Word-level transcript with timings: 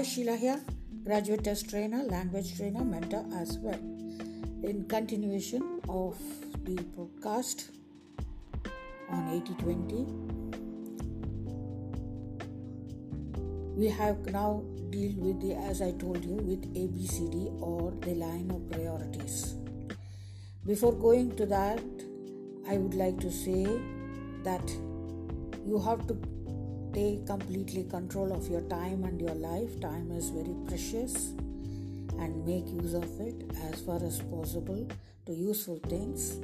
Hi, 0.00 0.04
Sheila 0.04 0.34
here, 0.34 0.58
graduate 1.04 1.44
test 1.44 1.68
trainer, 1.68 2.02
language 2.04 2.56
trainer, 2.56 2.82
mentor 2.82 3.22
as 3.36 3.58
well. 3.58 3.78
In 4.62 4.86
continuation 4.88 5.82
of 5.90 6.16
the 6.64 6.76
podcast 6.96 7.68
on 9.10 9.28
8020, 9.28 10.06
we 13.78 13.88
have 13.88 14.24
now 14.32 14.64
deal 14.88 15.12
with 15.18 15.38
the 15.42 15.52
as 15.52 15.82
I 15.82 15.92
told 15.92 16.24
you 16.24 16.36
with 16.36 16.74
ABCD 16.74 17.60
or 17.60 17.92
the 18.00 18.14
line 18.14 18.50
of 18.50 18.70
priorities. 18.70 19.54
Before 20.64 20.94
going 20.94 21.36
to 21.36 21.44
that, 21.44 21.84
I 22.66 22.78
would 22.78 22.94
like 22.94 23.20
to 23.20 23.30
say 23.30 23.66
that 24.44 24.66
you 25.66 25.78
have 25.78 26.06
to 26.06 26.14
take 26.92 27.26
completely 27.26 27.84
control 27.84 28.32
of 28.32 28.48
your 28.48 28.62
time 28.62 29.04
and 29.04 29.20
your 29.20 29.34
life. 29.34 29.80
Time 29.80 30.10
is 30.12 30.30
very 30.30 30.54
precious 30.66 31.32
and 32.18 32.44
make 32.44 32.68
use 32.68 32.94
of 32.94 33.20
it 33.20 33.50
as 33.64 33.80
far 33.80 34.02
as 34.04 34.20
possible 34.22 34.88
to 35.26 35.32
useful 35.32 35.78
things. 35.88 36.38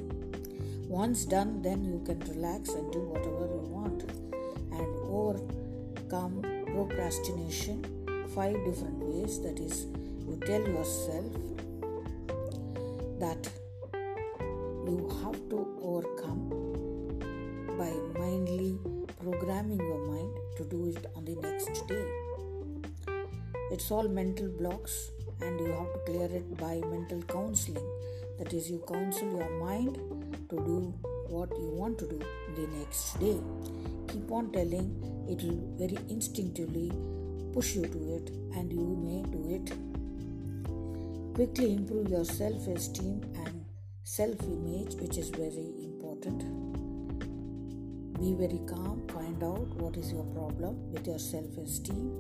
Once 0.89 1.25
done, 1.25 1.63
then 1.63 1.85
you 1.85 2.01
can 2.07 2.21
relax 2.33 2.71
and 2.71 2.93
do 2.93 3.01
whatever 3.01 3.47
you 3.47 3.63
want 3.69 4.03
and 4.73 4.87
overcome 5.11 6.43
procrastination 6.67 7.85
five 8.35 8.55
different 8.65 8.99
ways. 8.99 9.41
That 9.43 9.59
is, 9.59 9.87
you 10.27 10.39
tell 10.47 10.61
yourself 10.61 11.33
that 13.19 13.49
you 14.87 15.09
have 15.25 15.49
to 15.51 15.67
overcome 15.83 16.49
by 17.77 17.91
mindly 18.19 18.79
programming 19.27 19.81
your 19.81 20.07
mind 20.07 20.33
to 20.57 20.65
do 20.65 20.87
it 20.87 21.05
on 21.17 21.25
the 21.25 21.35
next 21.35 21.85
day. 21.89 22.05
It's 23.73 23.91
all 23.91 24.07
mental 24.07 24.47
blocks, 24.47 25.11
and 25.41 25.59
you 25.59 25.73
have 25.73 25.93
to 25.95 25.99
clear 26.07 26.29
it 26.31 26.57
by 26.57 26.75
mental 26.93 27.23
counseling. 27.23 27.89
That 28.39 28.53
is, 28.53 28.71
you 28.71 28.85
counsel 28.87 29.29
your 29.39 29.51
mind 29.59 29.97
to 30.51 30.57
do 30.69 30.95
what 31.27 31.51
you 31.59 31.71
want 31.81 31.99
to 31.99 32.07
do 32.07 32.21
the 32.55 32.69
next 32.79 33.19
day. 33.19 33.41
Keep 34.07 34.31
on 34.31 34.53
telling, 34.53 34.95
it 35.29 35.43
will 35.43 35.61
very 35.77 35.99
instinctively 36.09 36.93
push 37.53 37.75
you 37.75 37.83
to 37.83 38.01
it, 38.19 38.31
and 38.55 38.73
you 38.73 38.87
may 39.09 39.23
do 39.37 39.43
it. 39.57 39.73
Quickly 41.35 41.73
improve 41.75 42.11
your 42.11 42.25
self 42.25 42.69
esteem 42.69 43.23
and 43.45 43.65
self 44.05 44.41
image, 44.45 44.95
which 45.01 45.19
is 45.19 45.31
very 45.31 45.73
important 45.83 46.86
be 48.19 48.33
very 48.33 48.61
calm, 48.67 49.07
find 49.09 49.43
out 49.43 49.69
what 49.77 49.97
is 49.97 50.11
your 50.11 50.25
problem 50.25 50.91
with 50.91 51.07
your 51.07 51.19
self 51.19 51.57
esteem 51.59 52.11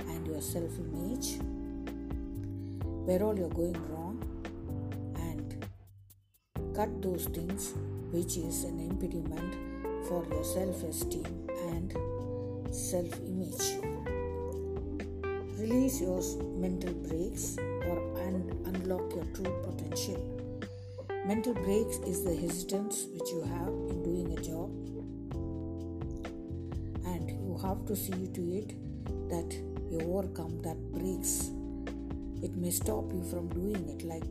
and 0.00 0.26
your 0.26 0.42
self 0.42 0.70
image, 0.78 1.38
where 3.06 3.22
all 3.22 3.36
you're 3.38 3.48
going 3.48 3.80
wrong, 3.88 4.20
and 5.16 5.66
cut 6.76 7.00
those 7.00 7.24
things 7.26 7.72
which 8.10 8.36
is 8.36 8.64
an 8.64 8.78
impediment 8.78 9.54
for 10.06 10.26
your 10.30 10.44
self 10.44 10.82
esteem 10.82 11.48
and 11.68 11.92
self 12.74 13.18
image. 13.20 13.80
Release 15.58 16.02
your 16.02 16.20
mental 16.58 16.92
brakes 16.92 17.56
or 17.58 18.20
and 18.20 18.50
unlock 18.66 19.14
your 19.14 19.24
true 19.32 19.62
potential. 19.62 20.20
Mental 21.24 21.54
brakes 21.54 21.98
is 22.06 22.22
the 22.22 22.36
hesitance 22.36 23.06
which 23.14 23.30
you 23.30 23.40
have 23.42 23.68
in 23.68 24.02
doing 24.02 24.36
a 24.36 24.42
job 24.42 24.81
have 27.62 27.86
to 27.86 27.94
see 27.94 28.28
to 28.34 28.42
it 28.60 28.74
that 29.28 29.54
you 29.90 30.00
overcome 30.00 30.60
that 30.62 30.78
brakes. 30.92 31.50
It 32.42 32.56
may 32.56 32.70
stop 32.70 33.12
you 33.12 33.22
from 33.30 33.48
doing 33.48 33.88
it, 33.88 34.04
like 34.04 34.24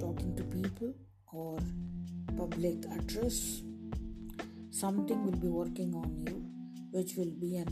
talking 0.00 0.34
to 0.36 0.42
people 0.44 0.94
or 1.32 1.58
public 2.36 2.84
address. 2.98 3.62
Something 4.70 5.24
will 5.24 5.38
be 5.38 5.48
working 5.48 5.94
on 5.94 6.16
you, 6.26 6.44
which 6.90 7.16
will 7.16 7.32
be 7.38 7.58
a 7.58 7.66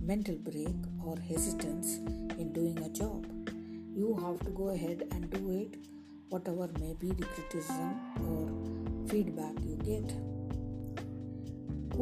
mental 0.00 0.36
brake 0.36 0.84
or 1.04 1.18
hesitance 1.18 1.96
in 2.38 2.52
doing 2.52 2.78
a 2.78 2.88
job. 2.90 3.26
You 3.94 4.16
have 4.24 4.40
to 4.46 4.50
go 4.50 4.68
ahead 4.68 5.08
and 5.10 5.30
do 5.30 5.50
it, 5.50 5.76
whatever 6.28 6.68
may 6.80 6.94
be 6.94 7.08
the 7.08 7.26
criticism 7.26 8.00
or 8.28 9.08
feedback 9.08 9.54
you 9.64 9.76
get. 9.84 10.31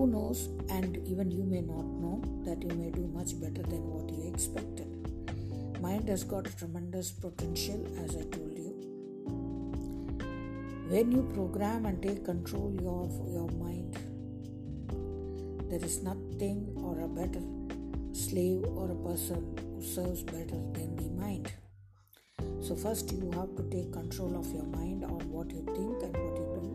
Who 0.00 0.06
knows, 0.06 0.48
and 0.70 0.96
even 1.06 1.30
you 1.30 1.42
may 1.44 1.60
not 1.60 1.84
know 1.84 2.22
that 2.46 2.62
you 2.62 2.70
may 2.74 2.90
do 2.90 3.06
much 3.08 3.38
better 3.38 3.62
than 3.62 3.82
what 3.92 4.08
you 4.10 4.32
expected. 4.32 4.88
Mind 5.78 6.08
has 6.08 6.24
got 6.24 6.46
tremendous 6.56 7.10
potential, 7.10 7.86
as 8.02 8.16
I 8.16 8.22
told 8.34 8.56
you. 8.56 8.70
When 10.88 11.12
you 11.12 11.30
program 11.34 11.84
and 11.84 12.02
take 12.02 12.24
control 12.24 12.72
of 12.94 13.12
your 13.30 13.50
mind, 13.60 13.98
there 15.68 15.84
is 15.84 16.02
nothing 16.02 16.72
or 16.78 16.98
a 17.00 17.06
better 17.06 17.42
slave 18.14 18.64
or 18.74 18.90
a 18.90 19.00
person 19.06 19.54
who 19.58 19.82
serves 19.82 20.22
better 20.22 20.62
than 20.78 20.96
the 20.96 21.10
mind. 21.10 21.52
So, 22.62 22.74
first, 22.74 23.12
you 23.12 23.30
have 23.32 23.54
to 23.56 23.68
take 23.68 23.92
control 23.92 24.34
of 24.40 24.50
your 24.54 24.64
mind 24.64 25.04
on 25.04 25.30
what 25.30 25.50
you 25.50 25.62
think 25.66 26.02
and 26.04 26.16
what 26.16 26.36
you 26.40 26.46
do, 26.56 26.70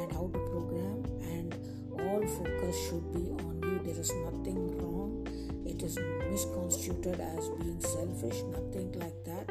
and 0.00 0.10
how 0.10 0.30
to 0.32 0.38
program 0.48 0.95
all 2.06 2.26
focus 2.26 2.76
should 2.88 3.06
be 3.12 3.24
on 3.42 3.60
you. 3.62 3.80
There 3.84 4.00
is 4.00 4.12
nothing 4.26 4.78
wrong. 4.78 5.26
It 5.66 5.82
is 5.82 5.98
misconstrued 6.30 7.06
as 7.06 7.48
being 7.60 7.80
selfish, 7.80 8.42
nothing 8.52 8.92
like 8.92 9.18
that. 9.24 9.50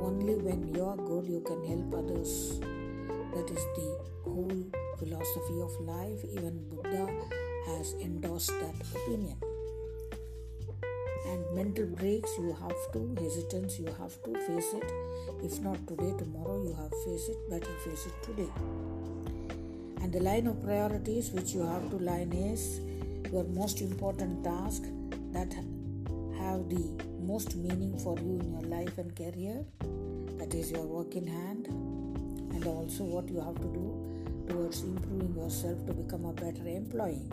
Only 0.00 0.34
when 0.34 0.74
you 0.74 0.84
are 0.84 0.96
good, 0.96 1.26
you 1.26 1.40
can 1.40 1.62
help 1.64 1.94
others. 1.94 2.60
That 3.34 3.48
is 3.50 3.64
the 3.76 3.88
whole 4.24 4.64
philosophy 4.98 5.60
of 5.60 5.72
life. 5.80 6.24
Even 6.32 6.58
Buddha 6.68 7.06
has 7.66 7.94
endorsed 8.00 8.52
that 8.60 8.74
opinion. 8.94 9.36
And 11.26 11.44
mental 11.54 11.86
brakes, 11.86 12.30
you 12.38 12.56
have 12.60 12.82
to, 12.92 13.14
hesitance, 13.22 13.78
you 13.78 13.86
have 14.00 14.20
to 14.24 14.34
face 14.46 14.74
it. 14.74 14.92
If 15.42 15.60
not 15.60 15.86
today, 15.86 16.12
tomorrow, 16.18 16.62
you 16.62 16.74
have 16.74 16.92
face 17.04 17.28
it. 17.28 17.38
Better 17.48 17.74
face 17.84 18.06
it 18.06 18.22
today 18.22 19.21
and 20.02 20.12
the 20.12 20.20
line 20.20 20.48
of 20.48 20.60
priorities 20.62 21.30
which 21.30 21.52
you 21.54 21.64
have 21.64 21.88
to 21.90 21.96
line 21.96 22.32
is 22.32 22.80
your 23.32 23.44
most 23.44 23.80
important 23.80 24.42
task 24.42 24.82
that 25.32 25.54
have 26.38 26.68
the 26.68 26.84
most 27.20 27.54
meaning 27.54 27.96
for 27.98 28.18
you 28.18 28.40
in 28.40 28.50
your 28.52 28.62
life 28.62 28.98
and 28.98 29.14
career. 29.16 29.64
That 30.38 30.54
is 30.54 30.72
your 30.72 30.82
work 30.82 31.14
in 31.14 31.28
hand. 31.28 31.68
And 31.68 32.66
also 32.66 33.04
what 33.04 33.28
you 33.28 33.40
have 33.40 33.54
to 33.60 33.68
do 33.78 33.86
towards 34.48 34.82
improving 34.82 35.36
yourself 35.36 35.86
to 35.86 35.92
become 35.92 36.24
a 36.24 36.32
better 36.32 36.66
employee. 36.66 37.30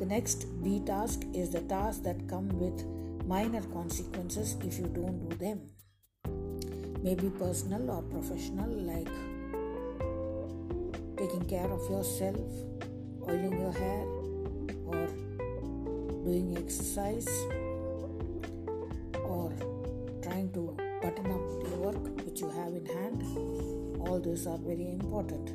The 0.00 0.06
next 0.06 0.46
b 0.64 0.82
task 0.84 1.22
is 1.32 1.50
the 1.50 1.60
task 1.60 2.02
that 2.02 2.28
come 2.28 2.48
with 2.58 2.84
minor 3.24 3.62
consequences 3.72 4.56
if 4.64 4.78
you 4.80 4.88
don't 4.88 5.28
do 5.28 5.36
them. 5.36 5.60
Maybe 7.02 7.30
personal 7.30 7.88
or 7.88 8.02
professional 8.02 8.68
like 8.68 9.08
taking 11.16 11.44
care 11.46 11.70
of 11.70 11.90
yourself, 11.90 12.36
oiling 13.26 13.58
your 13.58 13.72
hair, 13.72 14.04
or 14.86 15.06
doing 16.24 16.56
exercise, 16.58 17.28
or 19.24 19.52
trying 20.22 20.50
to 20.52 20.76
button 21.02 21.30
up 21.32 21.70
the 21.70 21.76
work 21.76 22.26
which 22.26 22.40
you 22.40 22.50
have 22.50 22.74
in 22.74 22.86
hand. 22.86 23.22
All 24.06 24.20
those 24.20 24.46
are 24.46 24.58
very 24.58 24.90
important 24.90 25.48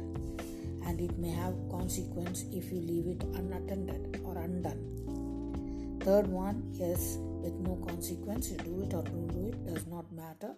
and 0.85 0.99
it 0.99 1.17
may 1.17 1.29
have 1.29 1.53
consequence 1.69 2.45
if 2.51 2.71
you 2.71 2.79
leave 2.81 3.07
it 3.07 3.23
unattended 3.35 4.19
or 4.25 4.37
undone. 4.37 5.99
Third 6.01 6.27
one 6.27 6.73
is 6.79 7.17
with 7.43 7.53
no 7.53 7.75
consequence, 7.87 8.51
you 8.51 8.57
do 8.57 8.81
it 8.81 8.93
or 8.93 9.03
don't 9.03 9.27
do 9.27 9.47
it, 9.49 9.73
does 9.73 9.85
not 9.87 10.11
matter 10.11 10.55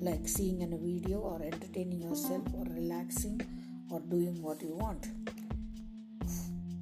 like 0.00 0.26
seeing 0.26 0.62
in 0.62 0.72
a 0.72 0.78
video 0.78 1.18
or 1.18 1.40
entertaining 1.42 2.02
yourself 2.02 2.42
or 2.54 2.64
relaxing 2.64 3.40
or 3.92 4.00
doing 4.00 4.40
what 4.42 4.62
you 4.62 4.74
want. 4.74 5.06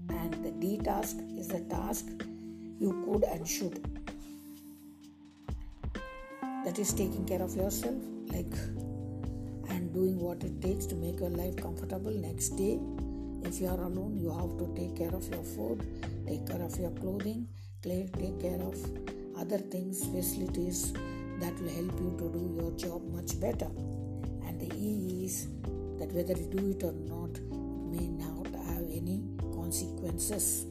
And 0.09 0.33
the 0.45 0.53
D 0.53 0.79
task 0.79 1.17
is 1.37 1.49
the 1.49 1.61
task 1.61 2.07
you 2.79 2.93
could 3.05 3.25
and 3.25 3.47
should. 3.47 3.83
That 6.65 6.79
is 6.79 6.93
taking 6.93 7.27
care 7.27 7.43
of 7.43 7.57
yourself, 7.57 7.97
like 8.33 8.55
and 9.71 9.93
doing 9.93 10.21
what 10.21 10.45
it 10.45 10.63
takes 10.63 10.87
to 10.87 10.95
make 10.95 11.19
your 11.19 11.31
life 11.31 11.57
comfortable 11.57 12.13
next 12.13 12.51
day. 12.51 12.79
If 13.43 13.61
you 13.61 13.69
are 13.69 13.83
alone, 13.83 14.19
you 14.21 14.31
have 14.31 14.57
to 14.59 14.73
take 14.77 14.97
care 14.97 15.15
of 15.15 15.29
your 15.31 15.43
food, 15.43 15.85
take 16.27 16.47
care 16.47 16.63
of 16.63 16.79
your 16.79 16.91
clothing, 16.91 17.49
take 17.83 18.41
care 18.41 18.61
of 18.61 18.77
other 19.37 19.59
things, 19.59 20.05
facilities 20.05 20.93
that 21.41 21.59
will 21.59 21.71
help 21.71 21.99
you 21.99 22.15
to 22.19 22.31
do 22.39 22.43
your 22.61 22.71
job 22.73 23.03
much 23.11 23.41
better. 23.41 23.71
And 24.47 24.61
the 24.61 24.71
E 24.77 25.25
is 25.25 25.49
that 26.01 26.11
whether 26.13 26.33
you 26.33 26.47
do 26.47 26.71
it 26.71 26.83
or 26.83 26.93
not 26.93 27.39
may 27.93 28.09
not 28.09 28.47
have 28.67 28.85
any 28.91 29.23
consequences. 29.55 30.67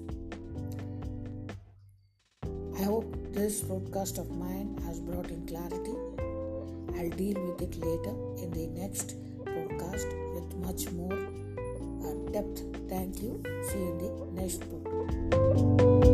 I 2.77 2.83
hope 2.83 3.15
this 3.31 3.61
broadcast 3.61 4.17
of 4.17 4.29
mine 4.31 4.77
has 4.85 4.99
brought 4.99 5.29
in 5.29 5.45
clarity. 5.45 5.93
I'll 6.97 7.09
deal 7.11 7.39
with 7.45 7.61
it 7.61 7.77
later 7.77 8.15
in 8.41 8.51
the 8.51 8.67
next 8.67 9.15
podcast 9.45 10.09
with 10.33 10.55
much 10.57 10.91
more 10.91 11.13
uh, 11.13 12.31
depth. 12.31 12.63
Thank 12.89 13.21
you. 13.21 13.41
See 13.69 13.77
you 13.77 13.91
in 13.91 13.97
the 13.99 14.41
next 14.41 14.61
podcast. 14.61 16.08